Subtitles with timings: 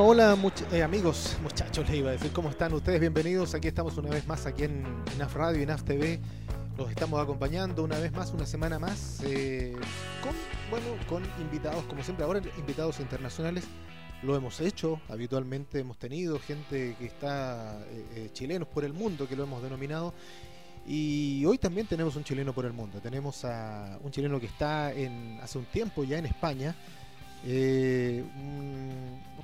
[0.00, 3.00] Bueno, hola eh, amigos, muchachos, les iba a decir, ¿cómo están ustedes?
[3.00, 4.82] Bienvenidos, aquí estamos una vez más aquí en
[5.14, 6.18] INAF Radio, INAF TV.
[6.78, 9.74] Los estamos acompañando una vez más, una semana más, eh,
[10.22, 10.32] con,
[10.70, 13.64] bueno, con invitados, como siempre, ahora invitados internacionales.
[14.22, 17.78] Lo hemos hecho, habitualmente hemos tenido gente que está,
[18.14, 20.14] eh, chilenos por el mundo, que lo hemos denominado.
[20.86, 23.00] Y hoy también tenemos un chileno por el mundo.
[23.02, 26.74] Tenemos a un chileno que está en, hace un tiempo ya en España
[27.46, 28.24] eh,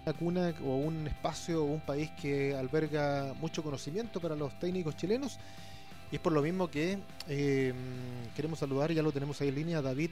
[0.05, 4.97] una cuna o un espacio o un país que alberga mucho conocimiento para los técnicos
[4.97, 5.39] chilenos.
[6.13, 7.73] Y es por lo mismo que eh,
[8.37, 10.11] queremos saludar, ya lo tenemos ahí en línea, David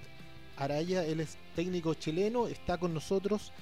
[0.56, 3.52] Araya, él es técnico chileno, está con nosotros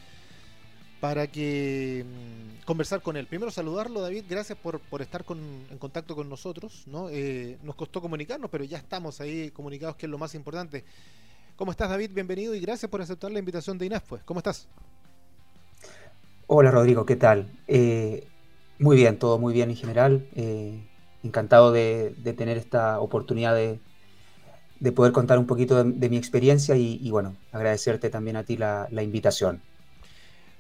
[1.03, 3.27] para que mm, conversar con él.
[3.27, 6.85] Primero saludarlo, David, gracias por, por estar en contacto con nosotros.
[6.87, 7.09] ¿no?
[7.11, 10.85] Eh, nos costó comunicarnos, pero ya estamos ahí comunicados, que es lo más importante.
[11.57, 12.11] ¿Cómo estás, David?
[12.15, 14.05] Bienvenido y gracias por aceptar la invitación de INAF.
[14.09, 14.23] Pues.
[14.25, 14.67] ¿Cómo estás?
[16.47, 17.51] Hola, Rodrigo, ¿qué tal?
[17.69, 18.27] Eh,
[18.79, 20.27] muy bien, todo muy bien en general.
[20.35, 20.83] Eh,
[21.23, 23.79] encantado de, tener esta oportunidad de,
[24.93, 29.61] poder contar un poquito de, mi experiencia y, bueno, agradecerte también a ti la, invitación.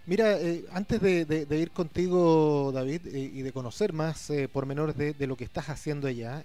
[0.05, 5.45] Mira, eh, antes de, ir contigo, David, y de conocer más pormenores de, lo que
[5.45, 6.45] estás haciendo allá,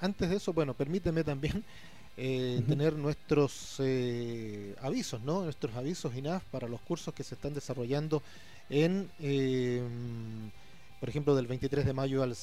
[0.00, 1.62] antes de eso, bueno, permíteme también
[2.22, 5.42] eh, tener nuestros eh, avisos, ¿no?
[5.42, 8.22] Nuestros avisos INAF para los cursos que se están desarrollando
[8.68, 9.80] en, eh,
[11.00, 12.36] por ejemplo, del 23 de mayo al,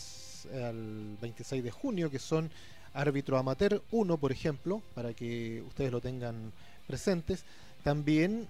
[1.21, 2.49] 26 de junio, que son
[2.95, 6.51] árbitro amateur 1, por ejemplo, para que ustedes lo tengan
[6.87, 7.43] presentes.
[7.83, 8.47] También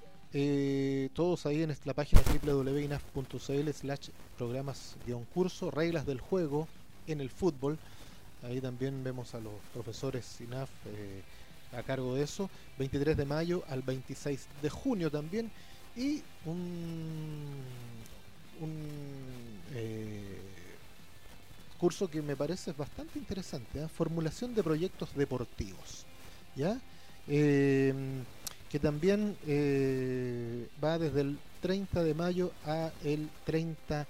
[1.14, 6.70] todos ahí en la página www.inaf.cl slash programas-curso, reglas del juego
[7.06, 7.78] en el fútbol
[8.48, 11.22] Ahí también vemos a los profesores INAF eh,
[11.78, 12.50] a cargo de eso.
[12.80, 15.52] 23 de mayo al 26 de junio también.
[15.98, 17.62] Y un,
[19.74, 20.38] eh,
[21.78, 23.88] curso que me parece bastante interesante, ¿eh?
[23.90, 26.06] formulación de proyectos deportivos.
[26.56, 26.80] ¿ya?
[27.28, 28.24] Em,
[28.70, 29.36] que también
[30.84, 34.08] va desde el 30 de mayo a el 30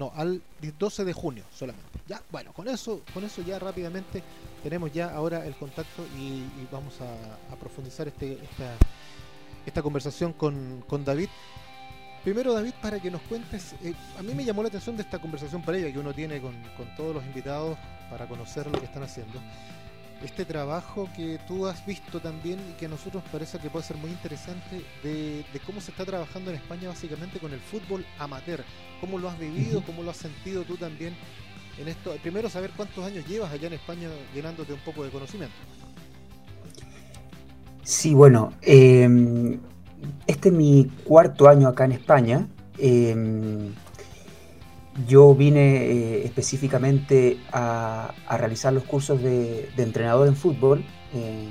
[0.00, 0.40] no, al
[0.78, 2.00] 12 de junio solamente.
[2.08, 4.22] Ya, bueno, con eso, con eso ya rápidamente
[4.62, 8.74] tenemos ya ahora el contacto y, vamos a, profundizar este, esta,
[9.66, 11.28] esta conversación con, David.
[12.24, 15.18] Primero, David, para que nos cuentes, eh, a mí me llamó la atención de esta
[15.18, 17.76] conversación previa que uno tiene con, con todos los invitados
[18.10, 19.38] para conocer lo que están haciendo
[20.22, 23.96] este trabajo que tú has visto también y que a nosotros parece que puede ser
[23.96, 28.62] muy interesante de, cómo se está trabajando en España básicamente con el fútbol amateur.
[29.00, 29.82] ¿Cómo lo has vivido?
[29.84, 31.14] ¿Cómo lo has sentido tú también
[31.78, 32.14] en esto?
[32.22, 35.56] Primero saber cuántos años llevas allá en España llenándote un poco de conocimiento.
[37.82, 39.58] Sí, bueno, em,
[40.26, 42.46] este es mi cuarto año acá en España.
[42.78, 43.72] Em,
[45.06, 50.84] yo vine eh, específicamente a, realizar los cursos de, entrenador en fútbol.
[51.14, 51.48] Eh,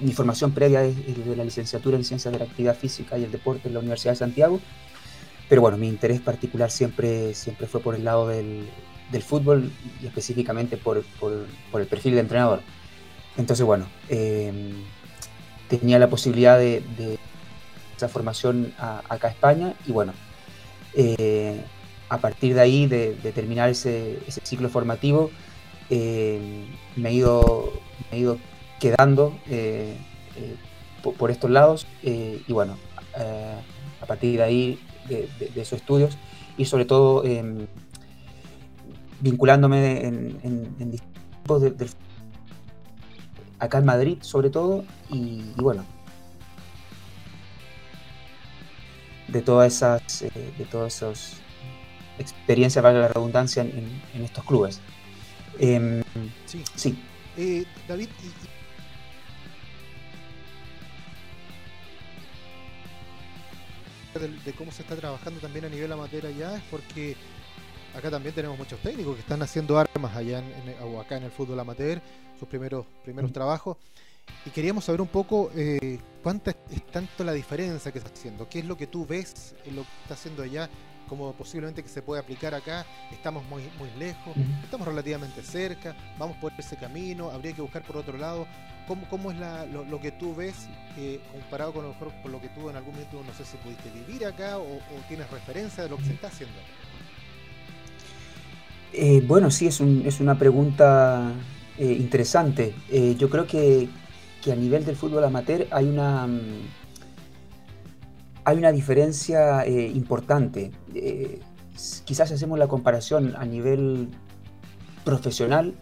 [0.00, 3.32] mi formación previa es, de la licenciatura en Ciencias de la Actividad Física y el
[3.32, 4.60] Deporte en la Universidad de Santiago.
[5.48, 8.68] Pero bueno, mi interés particular siempre, siempre fue por el lado del,
[9.26, 9.72] fútbol
[10.02, 12.60] y específicamente por, el perfil de entrenador.
[13.36, 14.52] Entonces, bueno, eh,
[15.68, 16.82] tenía la posibilidad de,
[17.96, 20.12] esa formación acá a España y bueno,
[22.08, 25.30] a partir de ahí, de, terminar ese, ciclo formativo,
[25.90, 26.64] eh,
[26.96, 27.72] me, he ido,
[28.10, 28.38] he ido
[28.80, 29.96] quedando eh,
[31.02, 32.76] por, estos lados y bueno,
[34.00, 34.78] a partir de ahí,
[35.08, 36.16] de, esos estudios
[36.56, 37.66] y sobre todo em,
[39.20, 40.38] vinculándome en,
[40.78, 41.88] en, distintos de,
[43.58, 45.84] acá en Madrid sobre todo y bueno
[49.28, 51.36] de todas esas, eh, de todos esos
[52.18, 54.80] experiencias, valga la redundancia, en, estos clubes.
[55.58, 56.02] Em,
[56.46, 56.62] sí.
[56.74, 56.98] sí.
[57.36, 58.08] Eh, David,
[64.18, 67.16] de, cómo se está trabajando también a nivel amateur allá es porque
[67.94, 71.30] acá también tenemos muchos técnicos que están haciendo armas allá en, o acá en el
[71.30, 72.00] fútbol amateur,
[72.38, 73.76] sus primeros primeros trabajos.
[74.44, 78.58] Y queríamos saber un poco eh, cuánta es tanto la diferencia que está haciendo, qué
[78.60, 80.68] es lo que tú ves en lo que está haciendo allá,
[81.08, 86.36] como posiblemente que se puede aplicar acá, estamos muy, muy lejos, estamos relativamente cerca, vamos
[86.36, 88.46] por ese camino, habría que buscar por otro lado.
[88.86, 90.66] ¿Cómo, cómo es lo, que tú ves
[90.96, 93.58] eh, comparado con lo, mejor, con lo que tú en algún momento, no sé si
[93.58, 94.78] pudiste vivir acá o,
[95.08, 96.56] tienes referencia de lo que se está haciendo?
[98.94, 101.32] Eh, bueno, sí, es, un, es una pregunta
[101.78, 102.74] interesante.
[103.18, 103.88] yo creo que,
[104.42, 106.87] que a nivel del fútbol amateur hay una, mm,
[108.48, 110.70] hay una diferencia importante.
[112.04, 114.08] quizás hacemos la comparación a nivel
[115.04, 115.74] profesional,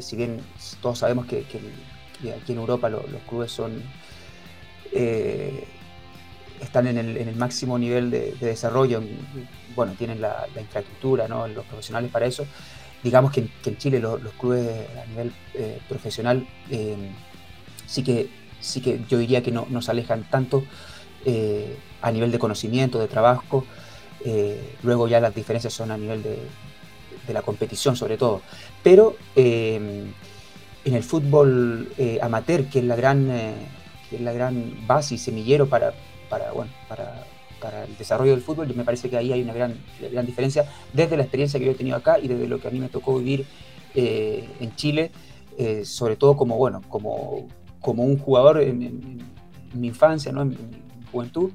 [0.00, 0.40] si bien
[0.82, 3.82] todos sabemos que, aquí en Europa los clubes son
[6.60, 9.02] están en el, máximo nivel de, desarrollo,
[9.74, 12.46] bueno, tienen la, infraestructura, los profesionales para eso.
[13.02, 14.68] Digamos que, en Chile los, clubes
[15.02, 16.96] a nivel eh, profesional eh,
[17.86, 18.28] sí, que,
[18.60, 20.64] sí que yo diría que no, nos alejan tanto
[21.24, 23.64] eh, a nivel de conocimiento, de trabajo.
[24.82, 26.38] luego ya las diferencias son a nivel de,
[27.32, 28.42] la competición sobre todo.
[28.82, 30.14] Pero en
[30.84, 33.28] el fútbol amateur, que es la gran,
[34.08, 35.92] que es la gran base y semillero para,
[36.28, 37.24] para, bueno, para,
[37.60, 39.74] para el desarrollo del fútbol, me parece que ahí hay una gran,
[40.10, 42.70] gran diferencia desde la experiencia que yo he tenido acá y desde lo que a
[42.70, 43.46] mí me tocó vivir
[43.94, 45.10] eh, en Chile,
[45.58, 47.46] eh, sobre todo como, bueno, como,
[47.80, 49.20] como un jugador en,
[49.74, 50.42] mi infancia, ¿no?
[50.42, 50.56] en, mi
[51.12, 51.50] juventud.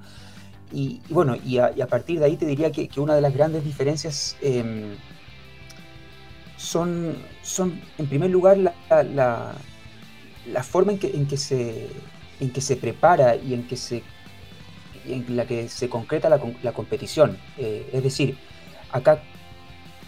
[0.76, 4.36] Y, bueno, y a, partir de ahí te diría que, una de las grandes diferencias
[4.42, 4.96] em,
[6.58, 8.74] son, son, en primer lugar, la,
[9.04, 9.54] la,
[10.52, 11.88] la forma en que, en, que se,
[12.42, 14.04] en que se prepara y en que se
[15.08, 17.38] en la que se concreta la, competición.
[17.58, 18.38] Eh, es decir,
[18.92, 19.22] acá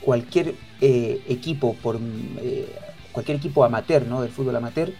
[0.01, 1.99] cualquier eh, equipo, por,
[2.41, 2.67] eh,
[3.11, 4.21] cualquier equipo amateur, ¿no?
[4.21, 4.91] del fútbol amateur,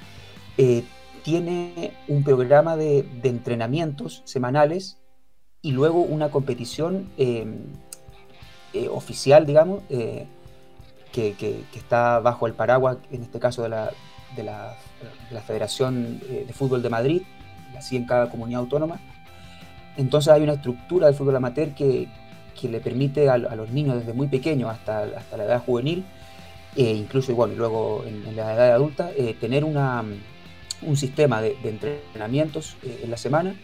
[1.24, 4.98] tiene un programa de, entrenamientos semanales
[5.62, 7.10] y luego una competición
[8.92, 9.84] oficial, digamos,
[11.12, 13.92] que, está bajo el paraguas, en este caso de la,
[14.36, 14.76] de la,
[15.30, 17.22] de la Federación de Fútbol de Madrid,
[17.78, 19.00] así en cada comunidad autónoma,
[19.98, 22.08] entonces hay una estructura del fútbol amateur que,
[22.64, 26.06] le permite a, los niños desde muy pequeños hasta, hasta la edad juvenil,
[26.76, 30.04] e incluso igual luego en, la edad adulta, eh, tener una,
[30.82, 33.56] un sistema de, entrenamientos eh, en la semana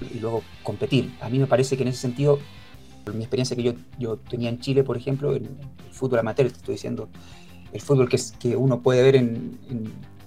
[0.00, 1.14] y luego competir.
[1.20, 2.38] A mí me parece que en ese sentido,
[3.12, 6.58] mi experiencia que yo, yo tenía en Chile, por ejemplo, en el fútbol amateur, te
[6.58, 7.08] estoy diciendo,
[7.72, 9.58] el fútbol que, que uno puede ver en,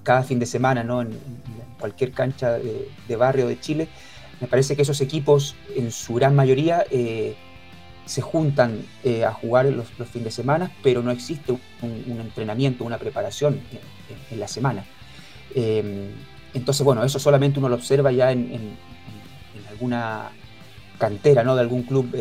[0.04, 1.02] cada fin de semana, ¿no?
[1.02, 1.10] en,
[1.80, 3.88] cualquier cancha de, de barrio de Chile,
[4.42, 7.36] me parece que esos equipos, en su gran mayoría, eh,
[8.06, 12.84] se juntan eh, a jugar los, los, fines de semana, pero no existe un, entrenamiento,
[12.84, 13.60] una preparación
[14.32, 14.84] en, la semana.
[15.54, 16.10] Eh,
[16.54, 18.78] entonces, bueno, eso solamente uno lo observa ya en,
[19.80, 20.32] alguna
[20.98, 21.56] cantera ¿no?
[21.56, 22.14] de algún club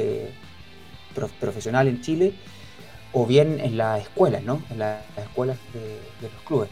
[1.41, 2.33] profesional en Chile,
[3.13, 4.63] o bien en las escuelas, ¿no?
[4.71, 6.69] en las escuelas de los clubes.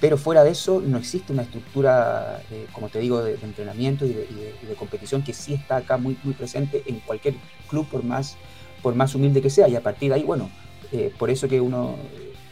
[0.00, 4.12] Pero fuera de eso no existe una estructura, eh, como te digo, de, entrenamiento y
[4.12, 7.36] de, competición que sí está acá muy, muy presente en cualquier
[7.68, 8.36] club, por más,
[8.82, 9.66] por más humilde que sea.
[9.68, 10.50] Y a partir de ahí, bueno,
[10.92, 11.96] eh, por eso que uno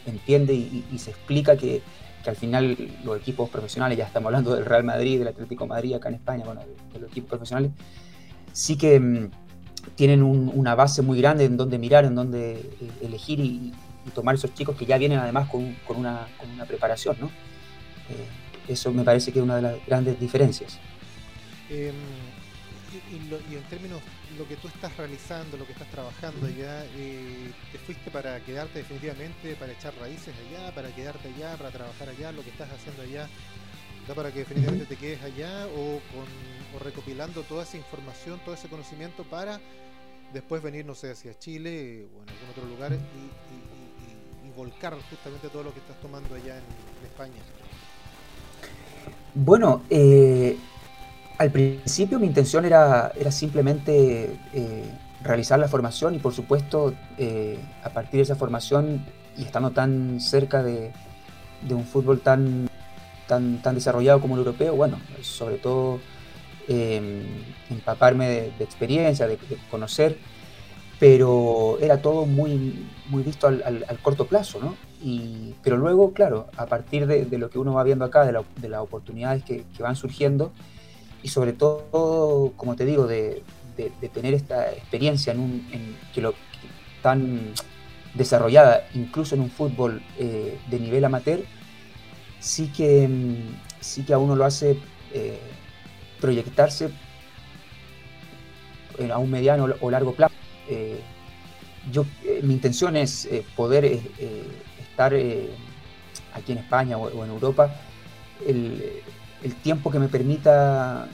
[0.07, 1.83] entiende y, se explica que,
[2.29, 6.09] al final los equipos profesionales, ya estamos hablando del Real Madrid, del Atlético Madrid acá
[6.09, 6.61] en España, bueno,
[6.93, 7.71] de, los equipos profesionales,
[8.51, 9.29] sí que mm,
[9.95, 13.73] tienen una base muy grande en donde mirar, en donde eh, elegir y,
[14.13, 17.27] tomar esos chicos que ya vienen además con, con, una, con una, preparación, ¿no?
[17.27, 18.27] Eh,
[18.67, 20.77] eso me parece que es una de las grandes diferencias.
[21.69, 21.93] Em,
[23.11, 24.01] y, en términos
[24.37, 28.79] lo que tú estás realizando, lo que estás trabajando allá, eh, ¿te fuiste para quedarte
[28.79, 33.03] definitivamente, para echar raíces allá, para quedarte allá, para trabajar allá, lo que estás haciendo
[33.03, 33.29] allá?
[34.07, 36.25] ¿Da para que definitivamente te quedes allá o, con,
[36.75, 39.59] o recopilando toda esa información, todo ese conocimiento para
[40.33, 43.53] después venir, no sé, hacia Chile o en algún otro lugar y
[44.55, 47.41] volcar justamente todo lo que estás tomando allá en, España?
[49.35, 50.57] Bueno, eh,
[51.37, 54.83] al principio mi intención era, era simplemente eh,
[55.23, 59.05] realizar la formación y por supuesto eh, a partir de esa formación
[59.37, 60.91] y estando tan cerca de,
[61.69, 62.69] un fútbol tan,
[63.27, 65.99] tan, tan desarrollado como el europeo, bueno, sobre todo
[67.69, 69.37] empaparme de, experiencia, de
[69.69, 70.17] conocer
[71.03, 74.77] pero era todo muy, muy visto al, corto plazo, ¿no?
[75.03, 78.79] Y, pero luego, claro, a partir de, lo que uno va viendo acá, de, las
[78.79, 80.53] oportunidades que, van surgiendo,
[81.23, 83.41] y sobre todo, como te digo, de,
[84.13, 86.35] tener esta experiencia en un, que lo,
[87.01, 87.53] tan
[88.13, 91.39] desarrollada, incluso en un fútbol eh, de nivel amateur,
[92.39, 93.09] sí que,
[93.79, 94.77] sí que a uno lo hace
[95.13, 95.39] eh,
[96.19, 96.91] proyectarse
[99.11, 100.35] a un mediano o largo plazo.
[100.69, 100.99] Eh,
[101.91, 102.05] yo,
[102.43, 105.13] mi intención es poder estar
[106.33, 107.73] aquí en España o, en Europa
[109.55, 111.07] tiempo que me permita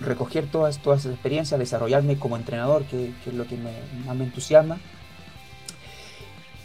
[0.00, 3.56] recoger todas, todas esas experiencias, desarrollarme como entrenador, que, es lo que
[4.04, 4.78] más me entusiasma.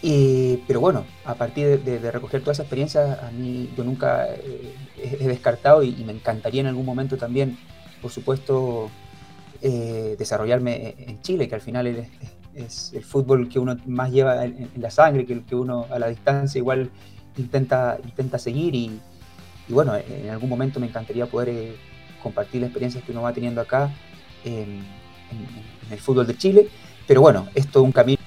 [0.01, 4.27] pero bueno, a partir de, recoger todas esas experiencias, a mí yo nunca
[4.97, 7.57] he descartado y, me encantaría en algún momento también
[8.01, 8.89] por supuesto,
[9.61, 14.89] desarrollarme en Chile, que al final es, el fútbol que uno más lleva en, la
[14.89, 16.89] sangre, que, que uno a la distancia igual
[17.37, 18.99] intenta, intenta seguir y,
[19.67, 21.75] bueno, en algún momento me encantaría poder
[22.21, 23.91] compartir las experiencias que uno va teniendo acá
[24.43, 24.83] en,
[25.89, 26.67] el fútbol de Chile,
[27.07, 28.21] pero bueno, esto es un camino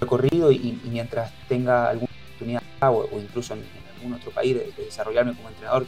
[0.00, 3.64] recorrido y, mientras tenga alguna oportunidad o, o incluso en,
[3.96, 5.86] algún otro país de, desarrollarme como entrenador,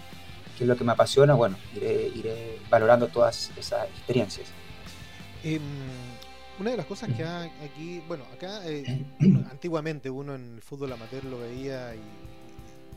[0.57, 4.49] que es lo que me apasiona, bueno, iré, valorando todas esas experiencias.
[5.43, 5.63] Em,
[6.59, 9.07] una de las cosas que aquí, bueno, acá eh,
[9.51, 12.01] antiguamente uno en el fútbol amateur lo veía y,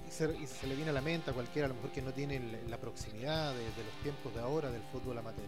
[0.10, 2.78] se, le viene a la mente a cualquiera, a lo mejor que no tiene la
[2.78, 5.48] proximidad de, los tiempos de ahora del fútbol amateur.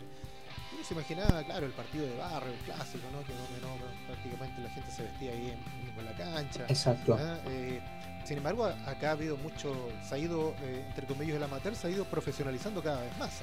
[0.74, 3.24] Uno se imaginaba, claro, el partido de barrio, el clásico, ¿no?
[3.26, 3.76] Que no,
[4.08, 5.54] prácticamente la gente se vestía ahí
[5.98, 6.66] en, la cancha.
[6.68, 7.18] Exacto.
[7.48, 7.80] Eh,
[8.26, 9.74] sin embargo, acá ha habido mucho,
[10.08, 13.42] se ha ido, eh, entre comillas, el amateur se ha ido profesionalizando cada vez más.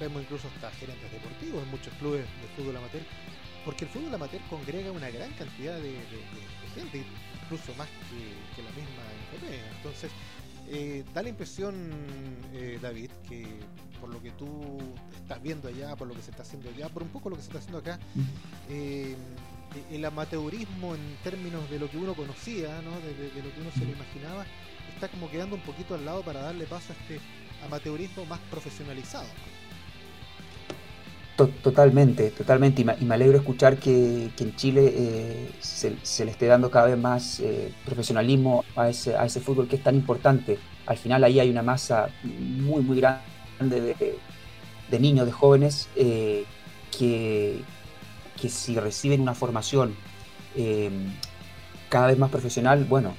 [0.00, 3.02] vemos incluso hasta gerentes deportivos en muchos clubes de fútbol amateur
[3.66, 5.98] porque el fútbol amateur congrega una gran cantidad de,
[6.76, 7.04] gente,
[7.42, 9.02] incluso más que, la misma
[9.32, 9.66] enfermedad.
[9.76, 10.10] Entonces,
[10.68, 11.90] eh, da la impresión,
[12.52, 13.46] eh, David, que
[14.00, 14.78] por lo que tú
[15.16, 17.42] estás viendo allá, por lo que se está haciendo allá, por un poco lo que
[17.42, 17.98] se está haciendo acá,
[18.68, 19.16] eh,
[19.90, 22.90] el amateurismo en términos de lo que uno conocía, ¿no?
[23.00, 24.46] de, lo que uno se lo imaginaba,
[24.94, 27.20] está como quedando un poquito al lado para darle paso a este
[27.64, 29.28] amateurismo más profesionalizado.
[31.36, 32.80] Totalmente, totalmente.
[32.80, 37.40] Y me, alegro escuchar que, en Chile eh, se, le esté dando cada vez más
[37.40, 40.58] eh, profesionalismo a ese, a ese fútbol que es tan importante.
[40.86, 43.94] Al final ahí hay una masa muy, muy grande
[44.90, 46.46] de, niños, de jóvenes, eh,
[46.96, 47.60] que,
[48.40, 49.94] que, si reciben una formación
[51.90, 53.14] cada vez más profesional, bueno,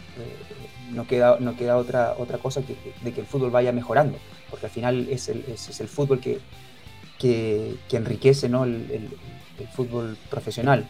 [0.92, 4.18] no queda, no queda otra, otra cosa que, de que el fútbol vaya mejorando,
[4.50, 6.40] porque al final es el, es el fútbol que
[7.18, 8.64] que, enriquece ¿no?
[8.64, 9.10] el,
[9.74, 10.86] fútbol profesional.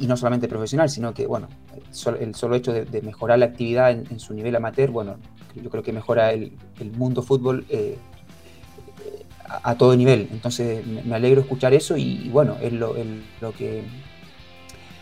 [0.00, 1.48] Y no solamente profesional, sino que, bueno,
[2.20, 5.16] el solo hecho de, mejorar la actividad en, su nivel amateur, bueno,
[5.54, 6.52] yo creo que mejora el,
[6.96, 7.98] mundo fútbol eh,
[9.48, 10.28] a, todo nivel.
[10.32, 12.94] Entonces, me, alegro escuchar eso y, bueno, es lo,
[13.40, 13.82] lo, que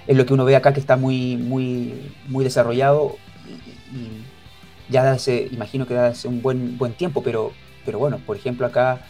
[0.07, 3.17] es lo que uno ve acá que está muy, muy, muy desarrollado
[3.93, 4.25] y,
[4.89, 7.53] ya hace, imagino que hace un buen, buen tiempo, pero,
[7.85, 9.01] pero bueno, por ejemplo acá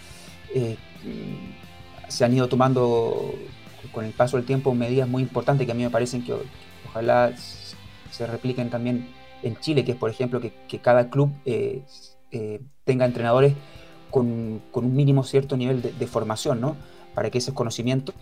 [0.54, 0.76] eh,
[2.08, 3.34] se han ido tomando
[3.92, 6.34] con el paso del tiempo medidas muy importantes que a mí me parecen que,
[6.88, 7.32] ojalá
[8.10, 9.08] se repliquen también
[9.42, 11.82] en Chile, que es por ejemplo que, cada club eh,
[12.30, 13.54] eh, tenga entrenadores
[14.10, 16.76] con, un mínimo cierto nivel de, formación, ¿no?
[17.14, 18.14] Para que esos conocimientos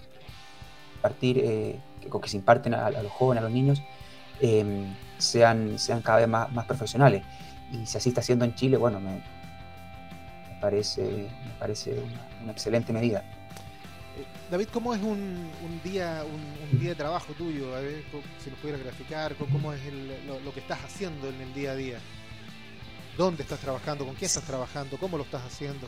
[1.03, 3.83] partir, eh, que, se imparten a, los jóvenes, a los niños,
[5.19, 7.23] sean, sean cada vez más, más profesionales.
[7.73, 9.23] Y si así está haciendo en Chile, bueno, me,
[10.65, 11.95] parece, me parece
[12.43, 13.19] una, excelente medida.
[13.19, 15.51] Eh, David, ¿cómo es un,
[15.85, 17.77] día un, día de trabajo tuyo?
[17.77, 18.03] A ver,
[18.43, 19.81] si nos pudieras graficar, ¿cómo es
[20.43, 21.99] lo, que estás haciendo en el día a día?
[23.19, 24.07] ¿Dónde estás trabajando?
[24.07, 24.97] ¿Con qué estás trabajando?
[24.97, 25.87] ¿Cómo lo estás haciendo?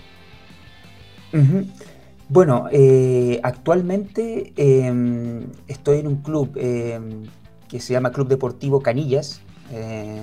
[2.28, 7.25] Bueno, eh, actualmente em, estoy en un club em,
[7.66, 9.40] que se llama Club Deportivo Canillas.
[9.73, 10.23] Eh,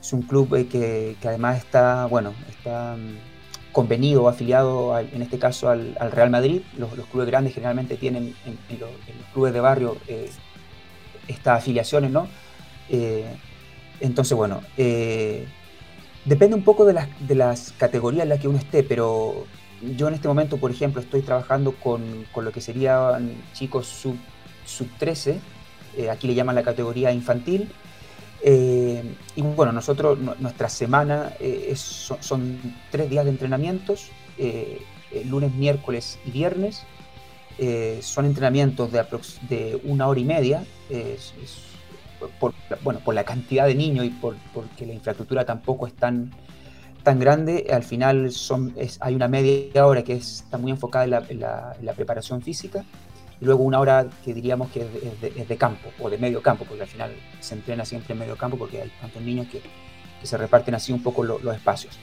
[0.00, 2.96] es un club que, que, además está, bueno, está
[3.72, 6.62] convenido o afiliado, en este caso al, Real Madrid.
[6.76, 8.90] Los, clubes grandes generalmente tienen en, los,
[9.32, 10.30] clubes de barrio eh,
[11.28, 12.28] estas afiliaciones, ¿no?
[12.88, 13.26] Eh,
[14.00, 15.46] entonces, bueno, eh,
[16.24, 19.46] depende un poco de las, de las, categorías en las que uno esté, pero
[19.96, 24.16] yo en este momento, por ejemplo, estoy trabajando con, con lo que serían chicos sub,
[24.64, 25.38] sub 13,
[26.10, 27.70] aquí le llaman la categoría infantil,
[28.42, 29.02] eh,
[29.36, 34.80] y bueno, nosotros, nuestra semana eh, son, tres días de entrenamientos, eh,
[35.26, 36.84] lunes, miércoles y viernes.
[38.00, 39.04] son entrenamientos de,
[39.48, 40.64] de, una hora y media,
[42.38, 46.30] por, bueno, por la cantidad de niños y por, porque la infraestructura tampoco es tan,
[47.02, 47.66] tan grande.
[47.70, 52.84] Al final son, hay una media hora que está muy enfocada en la preparación física
[53.40, 56.82] y luego una hora que diríamos que es de, campo o de medio campo, porque
[56.82, 59.62] al final se entrena siempre en medio campo porque hay tantos niños que,
[60.22, 61.98] se reparten así un poco los espacios.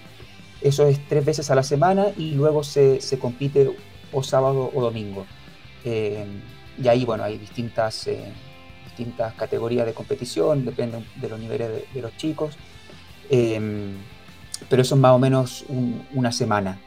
[0.60, 3.70] Eso es tres veces a la semana y luego se, compite
[4.12, 5.28] o sábado o domingo.
[5.86, 6.26] Eh,
[6.82, 8.34] y ahí, bueno, hay distintas, eh,
[8.86, 12.58] distintas categorías de competición, depende de los niveles de, los chicos.
[13.30, 13.94] Eh,
[14.68, 15.64] pero eso es más o menos
[16.14, 16.80] una semana.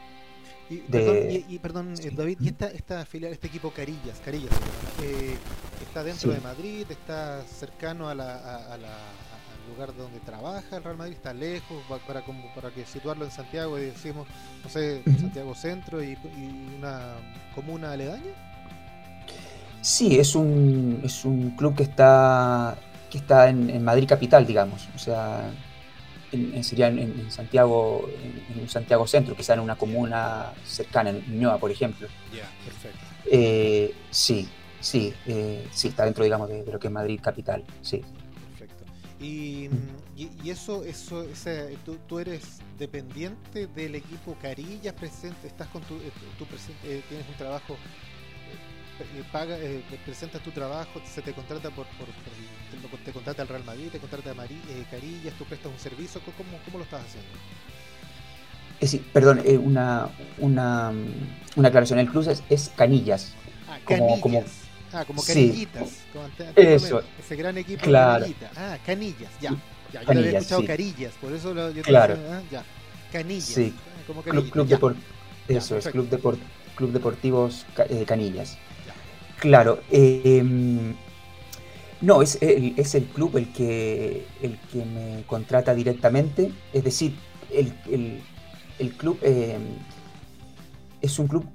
[0.71, 4.51] Y, perdón, eh, David, ¿y esta, esta filial, este equipo Carillas, Carillas
[5.03, 5.35] eh,
[5.81, 8.77] está dentro de Madrid, está cercano a la,
[9.69, 11.15] lugar donde trabaja el Real Madrid?
[11.15, 11.83] ¿Está lejos?
[12.07, 14.27] Para, como, para que situarlo en Santiago, y decimos,
[14.63, 16.17] no sé, Santiago Centro y,
[16.77, 17.15] una
[17.53, 18.31] comuna aledaña.
[19.81, 22.77] Sí, es un, es un club que está,
[23.09, 24.87] que está en, Madrid capital, digamos.
[24.95, 25.51] O sea,
[26.63, 28.09] sería en, Santiago,
[28.53, 32.07] en, un Santiago Centro, quizá en una comuna cercana, en Ñoa, por ejemplo.
[32.33, 32.99] Ya, perfecto.
[33.25, 34.47] Eh, sí,
[34.81, 38.01] Sí, eh, sí, está dentro, digamos, de, lo que es Madrid capital, sí.
[38.49, 38.83] Perfecto.
[39.19, 39.69] Y,
[40.17, 45.95] y, eso, eso, ese, tú, tú, eres dependiente del equipo Carillas presente, estás con tu,
[45.97, 46.45] eh, tu,
[46.83, 47.77] eh, tienes un trabajo,
[48.99, 49.57] eh, paga,
[50.05, 52.07] presentas tu trabajo, se te contrata por, por,
[53.03, 56.77] te, contrata el Real Madrid, te contrata Mari, Carillas, tú prestas un servicio, ¿cómo, cómo
[56.77, 57.29] lo estás haciendo?
[58.81, 60.91] Sí, perdón, una, una,
[61.55, 61.99] una aclaración.
[61.99, 63.33] El club es, es Canillas.
[63.69, 64.43] Ah, como, como,
[64.93, 66.03] Ah, como Canillitas.
[66.55, 67.01] Eso.
[67.19, 68.25] Ese gran equipo claro.
[68.55, 69.55] Ah, Canillas, ya.
[69.93, 72.17] ya yo había escuchado Carillas, por eso lo, yo claro.
[72.29, 72.63] ah, ya.
[73.11, 73.45] Canillas.
[73.45, 73.73] Sí.
[73.77, 74.97] Ah, como Club, club Deport
[75.47, 76.39] eso es, Club, Deport
[76.75, 78.57] club Deportivos eh, Canillas.
[79.41, 79.79] Claro.
[79.91, 80.43] Eh,
[81.99, 86.51] no, es el, es el club el que, el que me contrata directamente.
[86.71, 87.15] Es decir,
[87.51, 87.73] el,
[88.79, 89.57] el, club eh,
[91.01, 91.45] es un club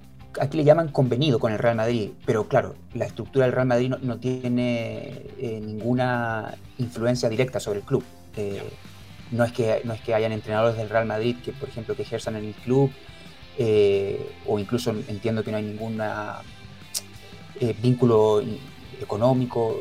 [0.40, 3.94] aquí le llaman convenido con el Real Madrid, pero claro, la estructura del Real Madrid
[4.02, 8.04] no, tiene eh, ninguna influencia directa sobre el club.
[8.36, 8.62] Eh,
[9.30, 12.02] no, es que, no es que hayan entrenadores del Real Madrid que, por ejemplo, que
[12.02, 12.90] ejerzan en el club,
[13.58, 15.64] eh, o incluso entiendo que no hay
[17.60, 18.42] ningún vínculo
[19.00, 19.80] económico,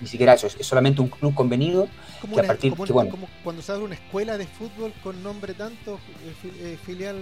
[0.00, 1.88] ni siquiera eso, es solamente un club convenido
[2.20, 5.54] como que a partir bueno, como cuando se abre una escuela de fútbol con nombre
[5.54, 7.16] tanto eh, eh, filial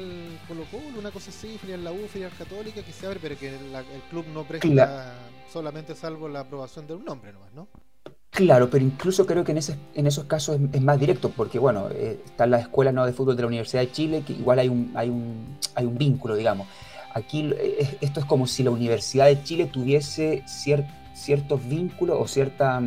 [0.49, 3.49] Colo Colo, una cosa así, filial La U, filial Católica, que se abre, pero que
[3.49, 5.15] el club no presta
[5.53, 7.69] solamente salvo la aprobación de un nombre nomás, ¿no?
[8.31, 11.89] Claro, pero incluso creo que en, ese, en esos casos es, más directo, porque bueno,
[11.91, 13.07] eh, está la escuela ¿no?
[13.07, 15.97] de fútbol de la Universidad de Chile, que igual hay un, hay un, hay un
[15.97, 16.69] vínculo, digamos.
[17.19, 17.51] Aquí
[18.01, 22.81] esto es como si la Universidad de Chile tuviese ciertos vínculos o cierta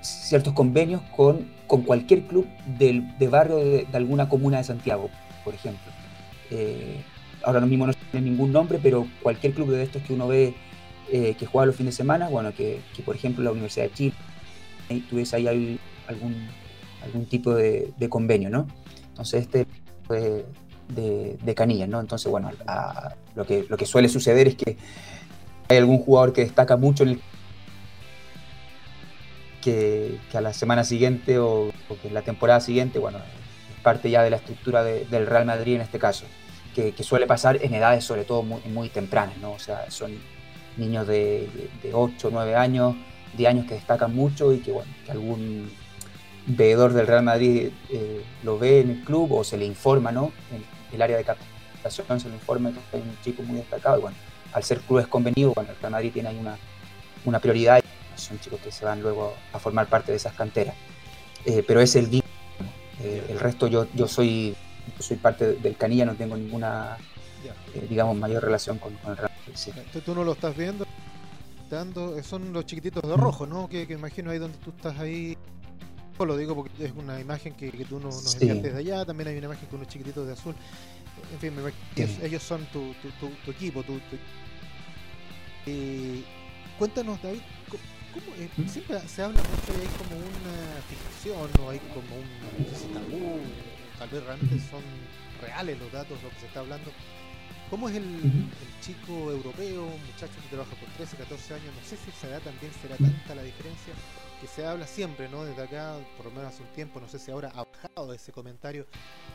[0.00, 2.46] ciertos convenios con, con cualquier club
[2.78, 5.10] del, de barrio de, alguna comuna de Santiago,
[5.44, 5.92] por ejemplo.
[6.50, 7.02] Eh,
[7.42, 10.54] ahora mismo no tiene ningún nombre, pero cualquier club de estos que uno ve
[11.10, 13.92] eh, que juega los fines de semana, bueno, que, que, por ejemplo la Universidad de
[13.92, 14.14] Chile
[15.08, 16.48] tuviese ahí algún,
[17.02, 18.66] algún tipo de, convenio, ¿no?
[19.08, 19.66] Entonces este
[20.08, 20.44] de,
[20.88, 22.00] de, Canillas, ¿no?
[22.00, 22.50] Entonces, bueno,
[23.34, 24.76] lo, que, lo que suele suceder es que
[25.68, 27.20] hay algún jugador que destaca mucho en el
[29.60, 31.70] que, a la semana siguiente o,
[32.00, 35.74] que en la temporada siguiente, bueno, es parte ya de la estructura del Real Madrid
[35.74, 36.24] en este caso,
[36.74, 39.52] que, suele pasar en edades sobre todo muy, muy, tempranas, ¿no?
[39.52, 40.12] O sea, son
[40.76, 41.48] niños de,
[41.82, 42.94] de, 8, 9 años,
[43.36, 45.70] de años que destacan mucho y que, bueno, que algún
[46.46, 50.32] veedor del Real Madrid eh, lo ve en el club o se le informa, ¿no?
[50.92, 54.16] El área de captación se le informa que hay un chico muy destacado y, bueno,
[54.52, 56.56] al ser clubes convenidos, bueno, el Real Madrid tiene ahí una,
[57.24, 57.82] una prioridad
[58.16, 60.74] son chicos que se van luego a formar parte de esas canteras.
[61.44, 62.34] Eh, pero es el vínculo.
[63.02, 64.56] Eh, el resto yo, yo soy,
[64.98, 66.96] soy parte del Canilla, no tengo ninguna,
[67.74, 69.70] eh, digamos, mayor relación con, el Real sí.
[70.04, 70.86] Tú no lo estás viendo,
[72.22, 73.68] son los chiquititos de rojo, ¿no?
[73.68, 75.35] Que, imagino ahí donde tú estás ahí.
[76.24, 79.46] Lo digo porque es una imagen que, tú nos, nos desde allá, también hay una
[79.46, 80.54] imagen con unos chiquititos de azul.
[81.32, 81.52] En fin,
[82.22, 83.82] ellos, son tu, tu, tu, equipo.
[83.82, 84.00] Tu,
[86.78, 87.40] cuéntanos, David,
[88.38, 93.40] eh, siempre se habla mucho y hay como una ficción o hay como un tabú,
[93.98, 94.82] tal vez realmente son
[95.40, 96.90] reales los datos, lo que se está hablando.
[97.70, 98.06] ¿Cómo es el,
[98.80, 101.74] chico europeo, un muchacho que trabaja por 13, 14 años?
[101.74, 103.92] No sé si esa edad también será tanta la diferencia
[104.40, 105.44] que se habla siempre, ¿no?
[105.44, 108.32] Desde acá, por lo menos hace un tiempo, no sé si ahora ha bajado ese
[108.32, 108.86] comentario,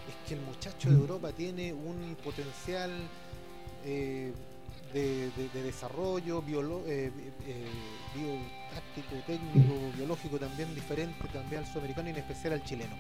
[0.08, 2.92] es que el muchacho de Europa tiene un potencial
[3.86, 4.32] eh,
[4.94, 7.12] de, desarrollo biolo, eh,
[7.48, 8.40] eh,
[9.26, 12.96] técnico, biológico también diferente también al sudamericano y en especial al chileno.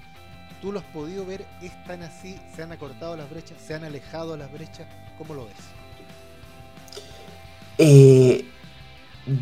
[0.61, 1.45] ¿Tú lo has podido ver?
[1.61, 2.39] ¿Están así?
[2.55, 3.57] ¿Se han acortado las brechas?
[3.59, 4.87] ¿Se han alejado las brechas?
[5.17, 5.55] ¿Cómo lo ves?
[7.79, 8.45] Eh,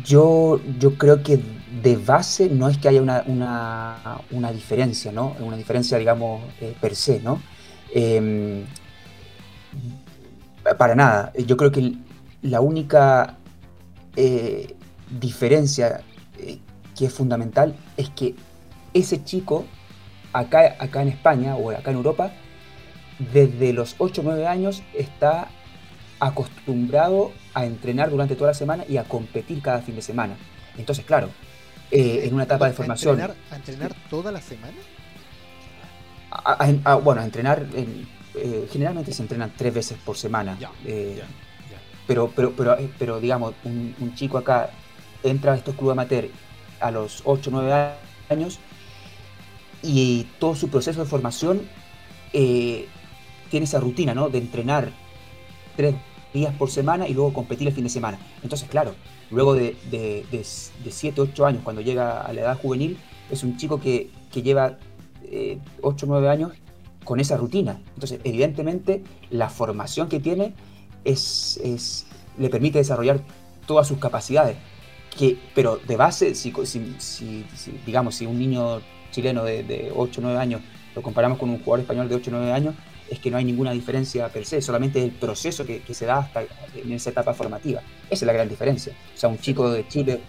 [0.02, 1.40] yo, yo creo que
[1.82, 3.24] de base no es que haya una,
[4.30, 5.36] una, diferencia, ¿no?
[5.40, 6.42] Una diferencia, digamos,
[6.80, 7.40] per se, ¿no?
[7.94, 8.64] Em,
[10.78, 11.32] para nada.
[11.46, 11.94] Yo creo que
[12.42, 13.36] la única
[14.16, 14.74] eh,
[15.20, 16.02] diferencia
[16.38, 16.58] eh,
[16.96, 18.34] que es fundamental es que
[18.92, 19.64] ese chico,
[20.32, 22.32] acá, acá en España o acá en Europa,
[23.32, 25.48] desde los 8 o 9 años está
[26.18, 30.36] acostumbrado a entrenar durante toda la semana y a competir cada fin de semana.
[30.76, 31.30] Entonces, claro,
[31.90, 33.20] eh, en una etapa de formación.
[33.20, 34.76] ¿A entrenar, toda la semana?
[37.02, 40.56] bueno, a entrenar, eh, generalmente se entrenan tres veces por semana.
[40.84, 41.20] Eh,
[42.06, 44.70] pero, pero, pero, pero, digamos, un, chico acá
[45.22, 46.28] entra a estos clubes amateur
[46.80, 47.92] a los 8 o 9
[48.30, 48.58] años
[49.82, 51.62] y todo su proceso de formación
[52.32, 54.28] tiene esa rutina, ¿no?
[54.28, 54.90] De entrenar
[55.76, 55.94] tres
[56.32, 58.18] días por semana y luego competir el fin de semana.
[58.42, 58.94] Entonces, claro,
[59.30, 62.98] luego de, de, de, 7, 8 años, cuando llega a la edad juvenil,
[63.30, 64.78] es un chico que, lleva
[65.82, 66.52] 8 o 9 años
[67.04, 67.80] con esa rutina.
[67.94, 70.54] Entonces, evidentemente, la formación que tiene
[71.04, 72.06] es, es,
[72.38, 73.20] le permite desarrollar
[73.66, 74.56] todas sus capacidades.
[75.16, 76.52] Que, pero de base, si,
[76.98, 77.44] si,
[77.84, 80.60] digamos, si un niño chileno de, de 8 o 9 años
[80.94, 82.74] lo comparamos con un jugador español de 8 o 9 años,
[83.10, 86.42] es que no hay ninguna diferencia per se, solamente el proceso que, se da hasta
[86.74, 87.80] en esa etapa formativa.
[88.08, 88.92] Esa es la gran diferencia.
[89.14, 90.20] O sea, un chico de Chile,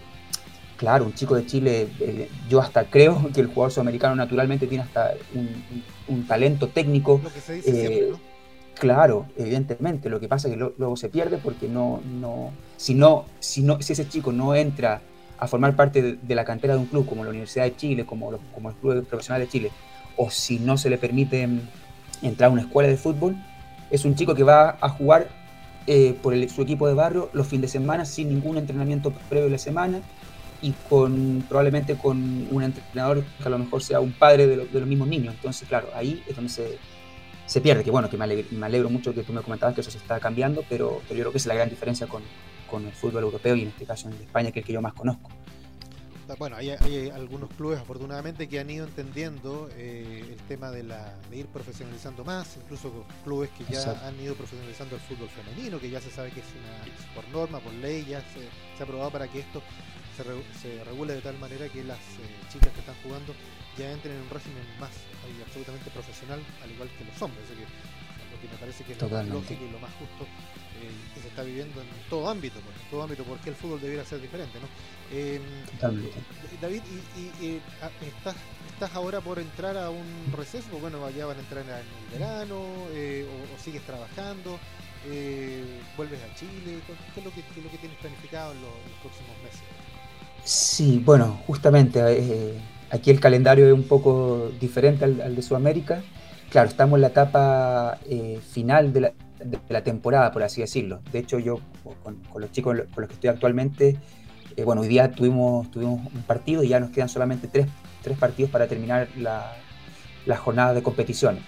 [0.76, 4.84] claro, un chico de Chile, eh, yo hasta creo que el jugador sudamericano naturalmente tiene
[4.84, 5.14] hasta
[6.08, 7.20] un, talento técnico.
[7.22, 8.32] Lo que se dice siempre, ¿no?
[8.74, 10.08] Claro, evidentemente.
[10.08, 13.80] Lo que pasa es que luego se pierde porque no, no, si no, si no,
[13.80, 15.00] si ese chico no entra
[15.38, 18.32] a formar parte de, la cantera de un club como la Universidad de Chile, como,
[18.54, 19.70] como el Club Profesional de Chile,
[20.16, 21.48] o si no se le permite
[22.28, 23.36] entrar a una escuela de fútbol,
[23.90, 25.28] es un chico que va a jugar
[25.86, 29.50] eh, por su equipo de barrio los fines de semana sin ningún entrenamiento previo de
[29.50, 30.00] la semana
[30.62, 34.86] y con probablemente con un entrenador que a lo mejor sea un padre de, los
[34.86, 35.34] mismos niños.
[35.34, 37.82] Entonces, claro, ahí es donde se, pierde.
[37.82, 38.24] Que bueno, que me
[38.64, 41.32] alegro, mucho que tú me comentabas que eso se está cambiando, pero, pero yo creo
[41.32, 42.22] que es la gran diferencia con,
[42.70, 44.80] con el fútbol europeo y en este caso en España, que es el que yo
[44.80, 45.30] más conozco
[46.38, 46.70] bueno, hay,
[47.10, 52.24] algunos clubes afortunadamente que han ido entendiendo eh, el tema de, la, de ir profesionalizando
[52.24, 56.30] más, incluso clubes que ya han ido profesionalizando el fútbol femenino, que ya se sabe
[56.30, 58.48] que es una por norma, por ley, ya se,
[58.80, 59.62] ha aprobado para que esto
[60.16, 63.34] se, regule de tal manera que las eh, chicas que están jugando
[63.76, 64.90] ya entren en un régimen más
[65.44, 67.44] absolutamente profesional, al igual que los hombres.
[67.48, 67.64] que
[68.48, 70.24] me parece que es lo más lógico y lo más justo
[70.82, 73.80] eh, que se está viviendo en todo ámbito, pues, en todo ámbito, porque el fútbol
[73.80, 74.66] debiera ser diferente, ¿no?
[75.12, 75.40] Eh,
[76.60, 76.82] David,
[77.40, 78.34] ¿y, ah, estás,
[78.72, 80.78] estás ahora por entrar a un receso?
[80.80, 84.58] Bueno, ya van a entrar en el verano, eh, o, sigues trabajando,
[85.96, 86.80] vuelves a Chile,
[87.14, 89.60] ¿qué es lo que, lo que tienes planificado en los, próximos meses?
[90.44, 92.00] Sí, bueno, justamente
[92.90, 96.02] aquí el calendario es un poco diferente al, de Sudamérica.
[96.52, 97.98] Claro, estamos en la etapa
[98.50, 99.14] final de
[99.70, 101.00] la, temporada, por así decirlo.
[101.10, 101.60] De hecho, yo
[102.02, 103.96] con, los chicos con los que estoy actualmente,
[104.54, 107.68] eh, bueno, hoy día tuvimos, un partido y ya nos quedan solamente tres,
[108.18, 109.56] partidos para terminar la,
[110.26, 111.38] la jornada de competición.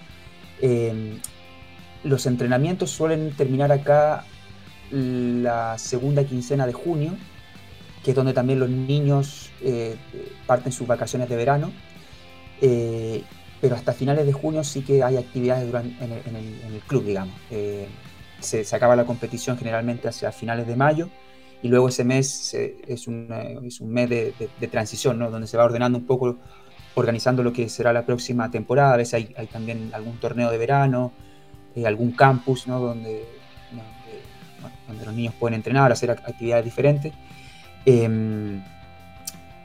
[0.63, 1.21] Em,
[2.03, 4.25] los entrenamientos suelen terminar acá
[4.91, 7.13] la segunda quincena de junio,
[8.03, 9.97] que es donde también los niños eh,
[10.47, 11.73] parten sus vacaciones de verano.
[12.63, 13.23] Eh,
[13.65, 17.35] pero hasta finales de junio sí que hay actividades en, el, club, digamos.
[17.51, 17.89] Eh,
[18.39, 21.09] se, acaba la competición generalmente hacia finales de mayo
[21.63, 23.27] y luego ese mes es, un,
[23.65, 25.31] es, un, mes de, transición, ¿no?
[25.31, 26.37] donde se va ordenando un poco,
[26.95, 28.93] organizando lo que será la próxima temporada.
[28.93, 31.13] A veces hay, hay también algún torneo de verano,
[31.75, 32.81] eh, algún campus ¿no?
[32.81, 33.25] donde,
[34.87, 37.15] donde, los niños pueden entrenar, hacer actividades diferentes.
[37.87, 38.63] Em,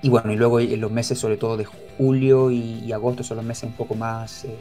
[0.01, 3.45] y bueno, y luego en los meses sobre todo de julio y, agosto son los
[3.45, 4.55] meses un poco más eh,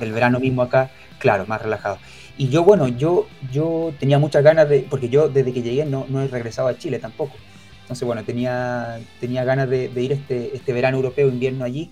[0.00, 1.98] del verano mismo acá, claro, más relajado.
[2.38, 6.06] Y yo, bueno, yo, yo tenía muchas ganas de, porque yo desde que llegué no,
[6.08, 7.34] no he regresado a Chile tampoco.
[7.82, 11.90] Entonces, bueno, tenía, tenía ganas de, ir este, este verano europeo, invierno allí,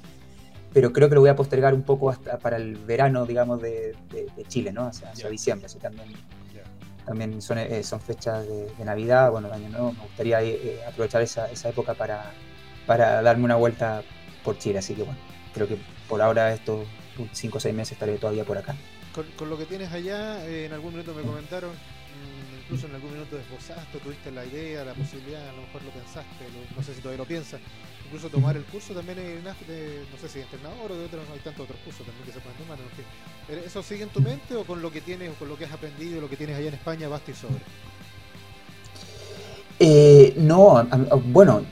[0.73, 3.95] pero creo que lo voy a postergar un poco hasta para el verano, digamos, de,
[4.49, 4.87] Chile, ¿no?
[4.87, 6.09] Hacia, diciembre, así también,
[7.05, 11.51] también son, eh, son fechas de, Navidad, bueno, año nuevo, me gustaría eh, aprovechar esa,
[11.51, 12.33] esa época para,
[12.87, 14.03] para darme una vuelta
[14.45, 14.79] por Chile.
[14.79, 15.19] Así que bueno,
[15.55, 16.87] creo que por ahora estos
[17.33, 18.75] 5 o 6 meses estaré todavía por acá.
[19.37, 23.13] Con, lo que tienes allá, eh, en algún momento me comentaron, mm, incluso en algún
[23.13, 27.01] minuto desbozaste, tuviste la idea, la posibilidad, a lo mejor lo pensaste, no sé si
[27.03, 27.61] todavía lo piensas,
[28.07, 31.25] incluso tomar el curso también en de, no sé si de entrenador o de otros,
[31.31, 32.79] hay tantos otros cursos también que se pueden tomar.
[33.49, 35.67] En ¿Eso sigue en tu mente o con lo que tienes, o con lo que
[35.67, 37.61] has aprendido, lo que tienes allá en España, basta y sobre?
[39.79, 40.89] Eh, no,
[41.25, 41.65] bueno,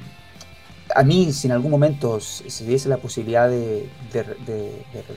[0.95, 3.89] a mí, si en algún momento se diese la posibilidad de,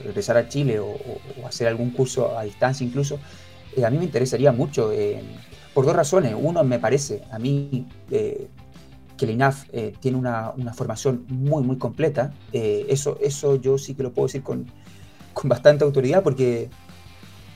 [0.04, 0.96] regresar a Chile o,
[1.46, 3.18] hacer algún curso a distancia incluso,
[3.76, 5.22] eh, a mí me interesaría mucho, eh,
[5.72, 6.34] por dos razones.
[6.38, 8.48] Uno, me parece a mí eh,
[9.16, 9.64] que el INAF
[10.00, 12.32] tiene una, formación muy, muy completa.
[12.52, 14.66] eso, eso yo sí que lo puedo decir con,
[15.32, 16.68] con bastante autoridad porque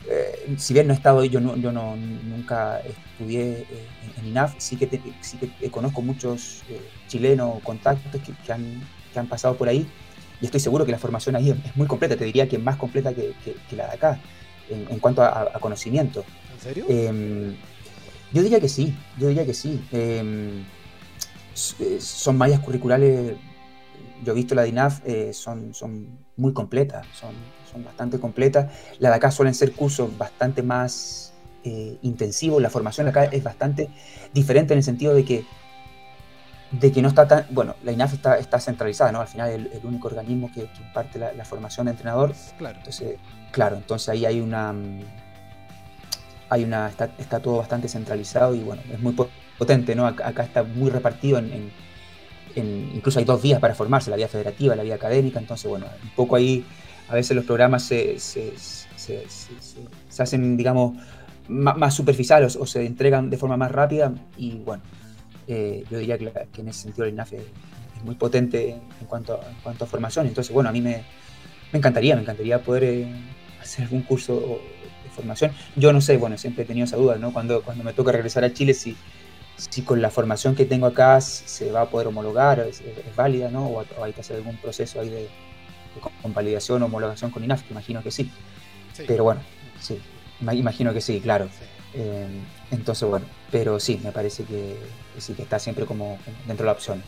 [0.08, 3.66] eh, si bien no he estado, yo, no, yo no, nunca estudié
[4.16, 6.62] en, INAF, sí que, sí que conozco muchos
[7.06, 9.86] chilenos, contactos que, han, que han pasado por ahí
[10.40, 13.12] y estoy seguro que la formación ahí es muy completa, te diría que más completa
[13.12, 13.34] que,
[13.72, 14.20] la de acá,
[14.70, 16.24] en, cuanto a, conocimiento.
[16.54, 16.86] ¿En serio?
[16.88, 17.54] Em,
[18.32, 19.80] yo diría que sí, yo diría que sí.
[19.90, 20.64] Em,
[21.80, 23.32] eh, son mallas curriculares,
[24.24, 27.34] yo he visto la DINAF, eh, son, son muy completas, son,
[27.70, 28.72] son bastante completas.
[28.98, 31.32] La de acá suelen ser cursos bastante más
[31.64, 33.90] eh, intensivos, la formación de acá es bastante
[34.32, 35.44] diferente en el sentido de que
[36.70, 39.20] de que no está tan, bueno, la INAF está, está centralizada, ¿no?
[39.20, 42.34] Al final es el, único organismo que, imparte la, formación de entrenador.
[42.58, 42.76] Claro.
[42.78, 43.16] Entonces,
[43.52, 44.74] claro, entonces ahí hay una,
[46.50, 49.14] hay una, está, está todo bastante centralizado y bueno, es muy
[49.58, 50.06] potente, ¿no?
[50.06, 51.70] Acá, está muy repartido en, en,
[52.56, 56.10] incluso hay dos vías para formarse, la vía federativa, la vía académica, entonces bueno, un
[56.10, 56.64] poco ahí
[57.08, 59.24] a veces los programas se, se, se,
[60.08, 60.96] se hacen, digamos,
[61.48, 64.82] más, superficiales o se entregan de forma más rápida y bueno,
[65.46, 69.48] eh, yo diría que, en ese sentido el INAFE es muy potente en cuanto, a,
[69.48, 70.26] en cuanto a formación.
[70.26, 71.02] Entonces, bueno, a mí me,
[71.72, 73.08] me encantaría, me encantaría poder eh,
[73.60, 74.60] hacer algún curso
[75.04, 75.52] de formación.
[75.74, 77.32] Yo no sé, bueno, siempre he tenido esa duda, ¿no?
[77.32, 78.94] Cuando, cuando me toca regresar a Chile, si,
[79.58, 82.82] si con la formación que tengo acá se va a poder homologar, es,
[83.16, 83.66] válida, ¿no?
[83.66, 85.28] O, hay que hacer algún proceso ahí de, de
[86.22, 88.30] convalidación o homologación con INAF, imagino que sí.
[89.06, 89.40] Pero bueno,
[89.80, 90.00] sí,
[90.40, 91.48] imagino que sí, claro.
[91.94, 92.26] Eh,
[92.70, 94.76] entonces, bueno, pero sí, me parece que,
[95.18, 97.02] sí, que está siempre como dentro de la opción.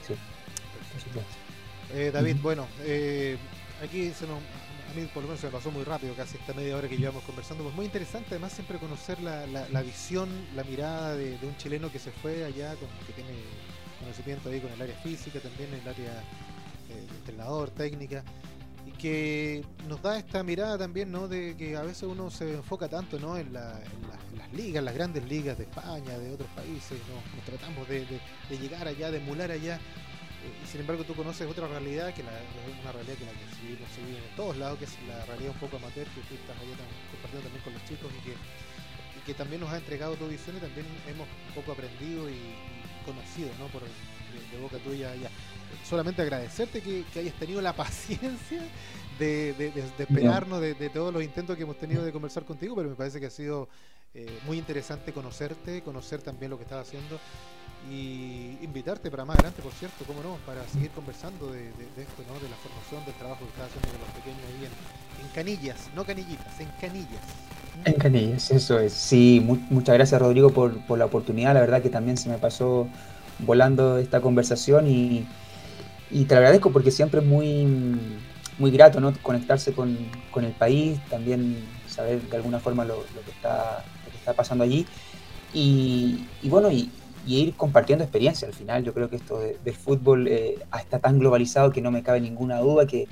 [1.95, 3.37] Eh, David, bueno, eh,
[3.83, 4.39] aquí se nos,
[4.91, 6.97] a mí por lo menos se me pasó muy rápido, casi esta media hora que
[6.97, 7.63] llevamos conversando.
[7.65, 11.99] Pues muy interesante, además, siempre conocer la, la, visión, la mirada de, un chileno que
[11.99, 12.75] se fue allá,
[13.07, 13.31] que tiene
[14.01, 16.13] conocimiento ahí con el área física, también el área
[16.89, 18.25] de entrenador, técnica
[19.01, 21.27] que nos da esta mirada también, ¿no?
[21.27, 23.37] De que a veces uno se enfoca tanto, ¿no?
[23.37, 23.81] En, las
[24.53, 27.37] ligas, las grandes ligas de España, de otros países, ¿no?
[27.37, 28.07] Nos tratamos de,
[28.51, 29.79] llegar allá, de emular allá.
[30.71, 32.29] Sin embargo, tú conoces otra realidad, que es
[32.83, 35.61] una realidad que la que se vive, en todos lados, que es la realidad un
[35.61, 36.77] poco amateur que tú estás allá
[37.13, 40.57] compartiendo también con los chicos y que, y que también nos ha entregado tu visión
[40.57, 42.57] y también hemos un poco aprendido y,
[43.05, 43.67] conocido, ¿no?
[43.69, 45.31] Por, de, boca tuya allá
[45.89, 48.63] solamente agradecerte que, hayas tenido la paciencia
[49.19, 53.21] de, esperarnos de, todos los intentos que hemos tenido de conversar contigo, pero me parece
[53.21, 53.69] que ha sido
[54.15, 57.19] eh, muy interesante conocerte, conocer también lo que estás haciendo
[57.91, 62.39] y invitarte para más adelante, por cierto, cómo no, para seguir conversando de, esto, ¿no?
[62.41, 64.69] de la formación, del trabajo que estás haciendo con los pequeños ahí
[65.23, 67.23] en, canillas, no canillitas, en canillas.
[67.85, 68.93] En canillas, eso es.
[68.93, 72.89] Sí, muchas gracias Rodrigo por, por la oportunidad, la verdad que también se me pasó
[73.39, 75.27] volando esta conversación y
[76.11, 77.65] te lo agradezco porque siempre es muy,
[78.61, 79.13] muy grato ¿no?
[79.23, 79.97] conectarse con,
[80.31, 81.57] con el país, también
[81.89, 83.83] saber de alguna forma lo, lo, que, está,
[84.31, 84.87] está pasando allí.
[85.53, 86.91] Y, y bueno, y,
[87.27, 88.47] y, ir compartiendo experiencia.
[88.49, 92.03] Al final yo creo que esto del fútbol eh, está tan globalizado que no me
[92.03, 93.09] cabe ninguna duda que,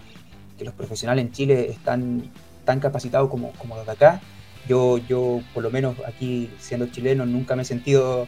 [0.57, 2.31] que, los profesionales en Chile están
[2.65, 4.21] tan capacitados como, como los de acá.
[4.69, 8.27] Yo, yo, por lo menos aquí siendo chileno, nunca me he sentido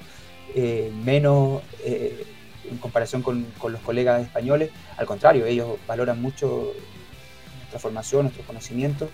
[0.55, 1.62] eh, menos...
[1.85, 2.26] Eh,
[2.70, 4.70] en comparación con, los colegas españoles.
[4.96, 6.72] Al contrario, ellos valoran mucho
[7.59, 9.09] nuestra formación, nuestro conocimiento.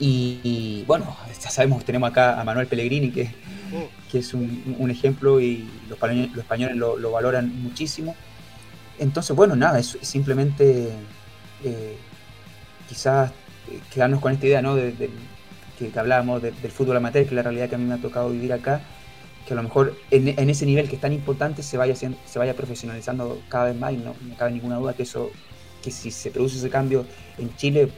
[0.00, 3.30] Y, bueno, ya sabemos que tenemos acá a Manuel Pellegrini, que,
[4.10, 8.14] que es un, ejemplo y los, los españoles lo, valoran muchísimo.
[8.98, 10.90] Entonces, bueno, nada, es simplemente
[11.64, 11.96] eh,
[12.88, 13.30] quizás
[13.70, 14.74] eh, quedarnos con esta idea ¿no?
[14.74, 15.10] de,
[15.78, 18.30] que, hablábamos del fútbol amateur, que es la realidad que a mí me ha tocado
[18.30, 18.80] vivir acá,
[19.46, 22.54] que a lo mejor en, ese nivel que es tan importante se vaya, se vaya
[22.54, 25.30] profesionalizando cada vez más y no me cabe ninguna duda que eso,
[25.82, 27.04] que si se produce ese cambio
[27.38, 27.90] en Chile,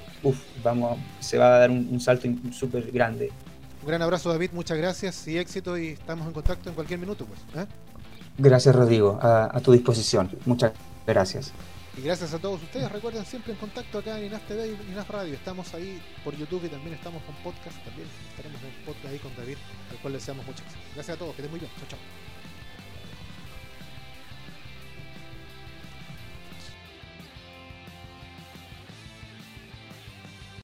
[0.63, 3.31] vamos, se va a dar un, salto súper grande.
[3.83, 7.27] Un gran abrazo David, muchas gracias y éxito y estamos en contacto en cualquier minuto.
[7.27, 7.69] Pues, ¿eh?
[8.39, 10.31] Gracias Rodrigo, a, a tu disposición.
[10.45, 10.73] Muchas
[11.07, 11.53] gracias.
[11.97, 12.91] Y gracias a todos ustedes.
[12.91, 15.35] Recuerden siempre en contacto acá en INAF TV y INAF Radio.
[15.35, 17.77] Estamos ahí por YouTube y también estamos con podcast.
[17.85, 19.57] También estaremos en podcast ahí con David,
[19.91, 20.81] al cual le deseamos mucho éxito.
[20.95, 21.35] Gracias a todos.
[21.35, 21.73] Que estén muy bien.
[21.79, 22.30] Chao, chao.